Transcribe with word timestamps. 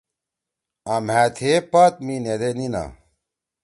آں 0.91 1.01
مھأ 1.07 1.21
تھیے 1.35 1.53
پات 1.71 1.93
می 2.05 2.15
نیدے 2.23 2.49
نینا۔ 2.57 2.83